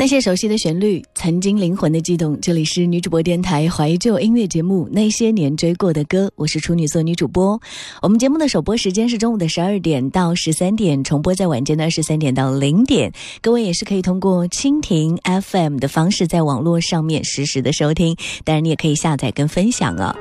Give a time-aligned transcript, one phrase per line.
[0.00, 2.40] 那些熟悉的旋律，曾经灵魂的悸动。
[2.40, 7.60] 这里是女主播电台怀旧音乐节目《那些年追过的歌》，我是处女座女主播。
[8.00, 13.12] 我们节目的首播时间是中午的十二点到十三点，重播在晚间的二十三点到零点。
[13.42, 20.16] 各位也是可以通过蜻蜓 FM 的方式在网络上面实时的收听，当然你也可以下载跟分享啊。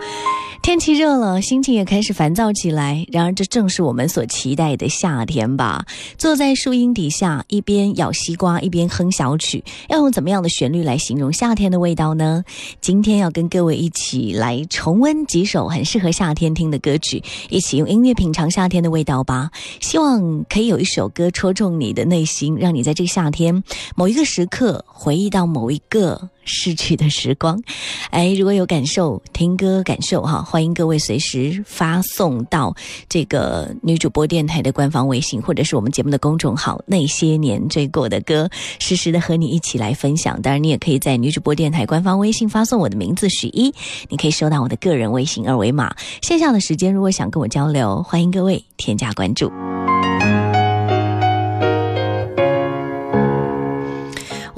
[0.62, 3.04] 天气热了，心情也开始烦躁起来。
[3.12, 5.84] 然而，这正是我们所期待的夏天吧？
[6.18, 12.44] 坐在树荫底下，一边咬西瓜，一边哼小曲，要用怎么样的旋律来形容夏天的味道呢？
[12.82, 19.50] 今天要跟各位一起来重温几首很适合夏天听的歌曲，一起用音乐品尝夏天的味道吧。
[19.80, 23.64] 希望可以有一首歌戳中你的内心，让你在这个夏天
[23.96, 26.30] 某一个时刻回忆到某一个。
[26.46, 27.62] 逝去的时光，
[28.10, 32.76] 哎，如果有感受，听歌感受哈，欢迎各位随时发送到
[33.08, 36.82] 这个女主播电台的官方微信，或者是我们节目的公众号。
[36.86, 40.42] 那些年追过的歌，实时的和你一起来分享。
[40.42, 43.74] 当然，你也可以在女主播电台官方微信发送我的名字许一，
[44.10, 45.96] 你可以收到我的个人微信二维码。
[46.22, 49.52] 线下的时间，如果想跟我交流，欢迎各位添加关注。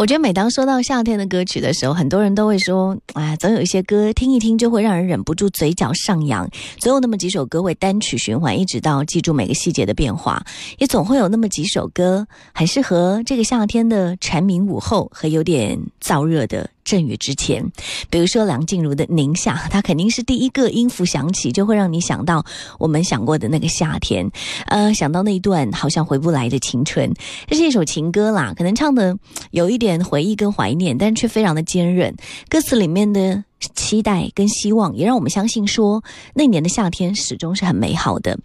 [0.02, 10.44] 我觉得每当说到夏天的歌曲的时候，很多人都会说：“哎，总有一些歌听一听就会让人忍不住嘴角上扬，总有那么几首歌会单曲循环，一直到记住每个细节的变化，
[10.80, 17.64] 也总会有那么几首歌很适合这个夏天的蝉鸣午后和有点燥热的。”阵雨之前，
[18.10, 22.44] 比如说梁静茹的《宁夏》，它肯定是第一个音符响起就会让你想到
[22.80, 24.30] 我们想过的那个夏天，
[24.68, 27.12] 呃，想到那一段好像回不来的青春。
[27.48, 29.18] 这是一首情歌啦，可能唱的
[29.52, 32.16] 有一点回忆跟怀念，但却非常的坚韧。
[32.50, 33.44] 歌词里面的
[33.76, 36.04] 期待跟希望，也让我们相信说
[36.34, 38.38] 那年的夏天始终是很美好的。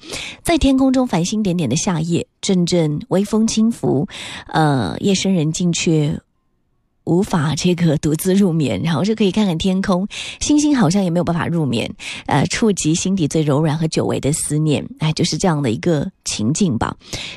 [0.43, 4.07] 在天空中繁星点点的夏夜，阵阵微风轻拂，
[4.49, 6.19] 呃，夜深人静却。
[7.07, 10.07] 无法这个独自入眠，然后就可以看看天空，
[10.41, 11.91] 星星好像也没有办法入眠，
[12.27, 16.95] 呃，触及心底最柔软和久违的思念，哎，就是这样的一个情境吧，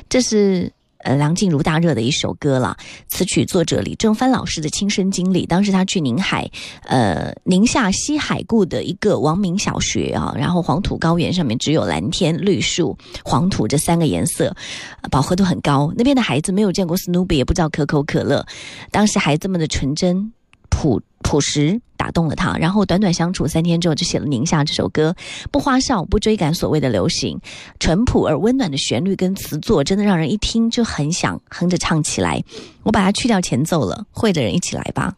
[0.08, 0.70] 这是。
[1.02, 2.76] 呃，梁静茹大热的一首歌了。
[3.08, 6.50] 词曲作者李正帆老师的亲身经历，当时他去宁海，
[6.84, 14.54] 呃，宁夏西海固的一个王明小学啊，然后黄土高原上面只有蓝天绿树黄土这三个颜色，
[15.10, 15.92] 饱和度很高。
[15.96, 18.46] 那边的孩子没有见过史努比，也不知道可口可乐。
[18.90, 20.32] 当时孩子们的纯真。
[20.72, 25.14] 朴朴实打动了他，然后短短相处三天之后就写了《宁夏》这首歌，
[25.50, 27.38] 不花哨，不追赶所谓的流行，
[27.78, 32.42] 淳朴而温暖的旋律跟词作，真的让人一听就很想哼着唱起来。
[32.84, 35.14] 我把它去掉前奏了，会的人一起来吧。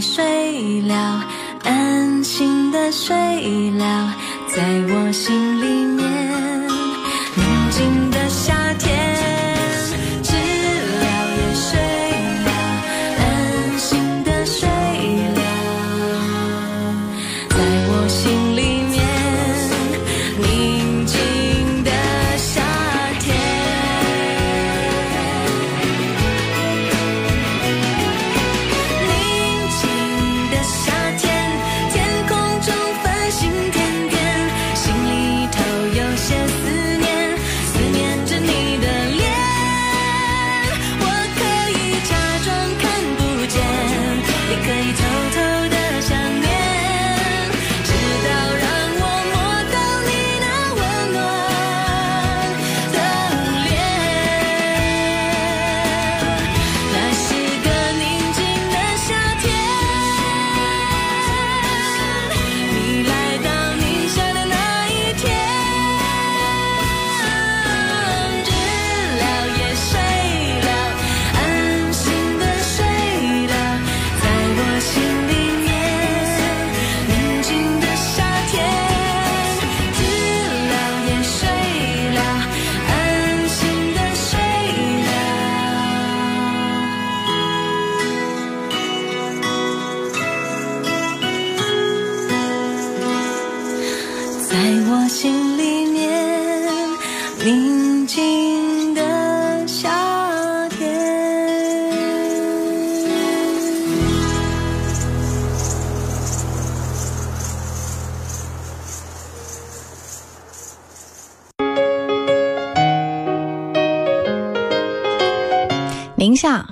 [0.00, 1.22] 睡了
[1.62, 4.14] 安心的睡了
[4.48, 5.89] 在我心里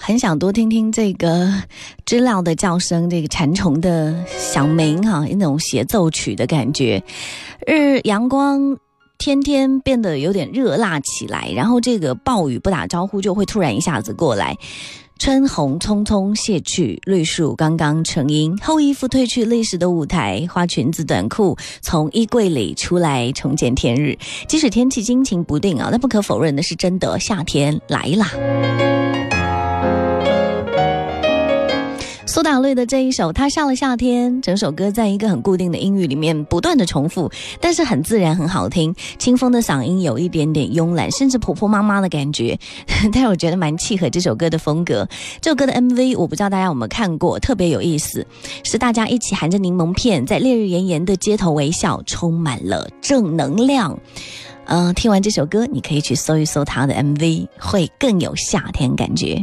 [0.09, 1.53] 很想多听听这个
[2.07, 7.03] 知了的叫声，这个蝉虫的响鸣哈，那种协奏曲的感觉。
[7.67, 8.79] 日阳光
[9.19, 14.57] 天天变得有点热辣起来，然后这个暴雨不打招呼就会突然一下子过来。
[15.19, 24.17] 春红匆匆谢去，绿树刚刚成荫，厚衣服褪去历史的舞台，花裙子短裤从衣柜里出来重见天日。
[24.49, 29.38] 即使天气阴晴不定啊，但不可否认的是，真的夏天来啦。
[32.29, 38.95] 苏打绿的这一首《他下了夏天》，整首歌在一个很固定的音域里面不断的重复，但是很自然，很好听。
[39.19, 42.59] 清风的嗓音有一点点慵懒，甚至婆婆妈妈的感觉，
[43.11, 45.09] 但是我觉得蛮契合这首歌的风格。
[45.41, 48.27] 这首歌的 MV 我不知道大家有没有看过，特别有意思，
[48.63, 53.99] 是大家一起含着柠檬片，在烈日炎炎的街头微笑，充满了正能量。
[54.67, 59.43] 嗯、听完这首歌，你可以去搜一搜他的 MV，会更有夏天感觉。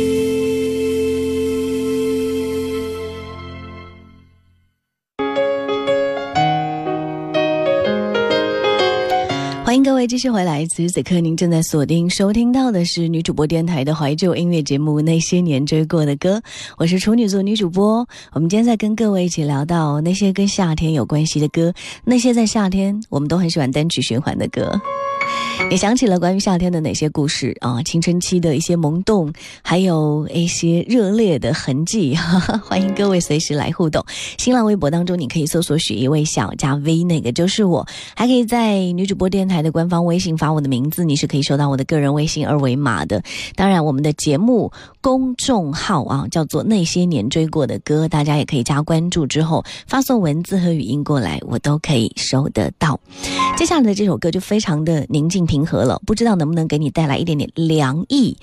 [10.21, 16.37] 续回来，此时此刻您正在锁定收听到的是女主播电台的怀旧音乐节目《那些年追过的歌》，
[16.77, 18.07] 我是处女座女主播。
[18.31, 21.73] 我们今天在跟各位一起聊到那些跟夏天有关系的歌，
[22.05, 24.79] 那些在夏天我们都很喜欢单曲循环的歌。
[25.71, 27.81] 也想起了关于夏天的哪些故事啊？
[27.83, 32.13] 青春期的一些萌动，还有一些热烈的痕迹。
[32.13, 34.05] 哈 哈欢迎各位随时来互动。
[34.37, 37.87] 新浪微博当中，你可以搜索“许一位小”加 V，那个就是我。
[38.17, 43.23] 还可以在女主播电台的官方微信发我的名字，你是可以收到我的个人微信二维码的。
[43.55, 52.99] 当然，我们的节目公众号啊，叫做“那些年追过的歌”，大家也可以加关注之后发送文字和语音过来，我都可以收得到。
[53.55, 58.37] 接下来的这首歌就非常的宁静平和了，不知道能不能给你带来一点点凉意。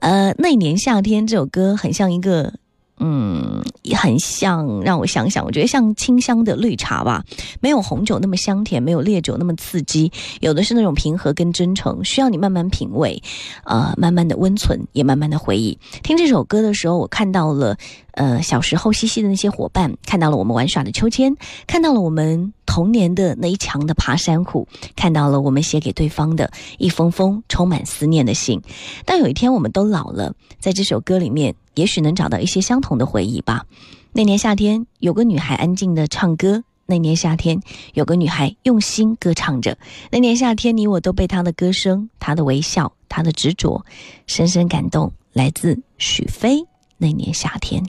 [0.00, 2.54] 呃，那年夏天这首歌很像一个。
[3.04, 7.24] 嗯，也很像，让我想想，我觉得像清香的绿茶吧，
[7.60, 13.20] 没有红酒那么香甜，没有烈酒那么刺激，有的是那种平和跟真诚，需要你慢慢品味，
[13.64, 15.76] 呃，慢慢的温存，也慢慢的回忆。
[16.04, 17.76] 听这首歌的时候，我看到了，
[18.12, 21.34] 呃，小时候嬉戏的那些伙伴，看到了我们玩耍的秋千，
[21.66, 28.62] 看到了我们童年的那一墙的爬山虎，看到了我们写给对方的一封封充满思念的信。
[29.04, 31.52] 当有一天我们都老了，在这首歌里面。
[31.74, 33.66] 也许能找到一些相同的回忆吧。
[34.12, 37.60] 那年夏天，有个女孩安静的唱歌；那年夏天，
[37.94, 39.74] 有个女孩用心歌唱着；
[40.10, 43.84] 那年夏天，你我都被她的歌声、她的微笑、她的执着
[44.26, 45.12] 深深感动。
[45.32, 46.66] 来自许飞，
[46.98, 47.82] 那年夏天。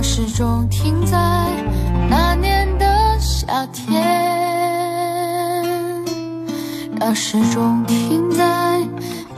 [0.00, 1.18] 让时钟停在
[2.08, 4.02] 那年的夏天，
[6.98, 8.80] 让时钟停在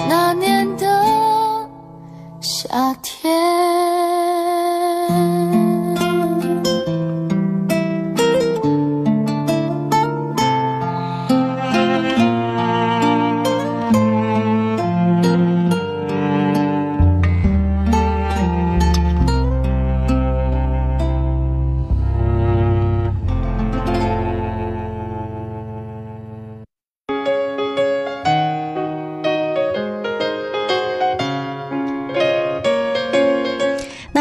[0.08, 1.66] 那年的
[2.40, 3.91] 夏天。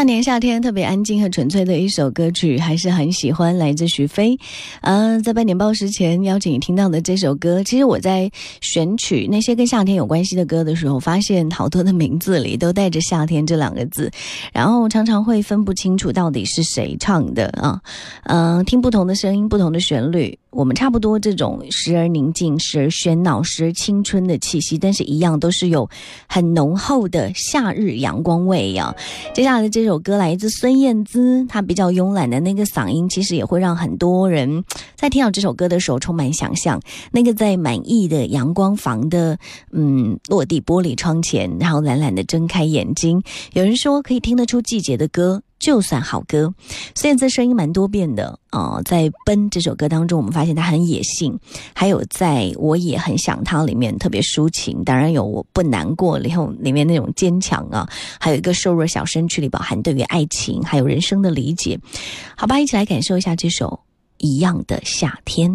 [0.02, 4.36] 那年夏天特别安静和纯粹的一首歌曲，还是很喜欢，来自徐飞。
[4.80, 8.28] 嗯、在半点报时前邀请你听到的这首歌，其实我在
[8.60, 14.10] 选取那些跟夏天有关系的歌的时候，发现好多的名字里都带着“夏天”这两个字，
[14.52, 17.80] 然后常常会分不清楚到底是谁唱的啊。
[18.24, 25.88] 嗯、听不同的声音，不同的旋律，我们差不多这种时而宁静，时而喧闹，时而青春的气息，但是一样都是有
[26.28, 28.94] 很浓厚的夏日阳光味呀、
[29.34, 34.62] 接下来的这首歌来自孙燕姿，她比较慵懒的那个嗓音，其实也会让很多人
[34.94, 36.80] 在听到这首歌的时候充满想象。
[37.10, 39.38] 那个在满意的阳光房的
[39.72, 43.22] 嗯落地玻璃窗前，然后懒懒的睁开眼睛，
[43.54, 45.42] 有人说可以听得出季节的歌。
[45.62, 46.52] 就算好歌，
[46.96, 51.38] 孙燕姿声音蛮多变的啊、在《奔》这首歌当中，我们发现她很野性，
[51.72, 61.78] 还有在我也很想他里面特别抒情，当然有我不难过里后里面那种坚强啊，还有一个瘦弱小身躯里饱含对于爱情还有人生的理解。
[62.36, 63.68] 好吧，一起来感受一下这首
[64.18, 65.48] 《一样的夏天》。